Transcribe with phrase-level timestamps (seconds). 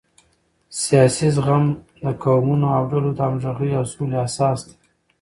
[0.83, 1.65] سیاسي زغم
[2.03, 4.75] د قومونو او ډلو د همغږۍ او سولې اساس دی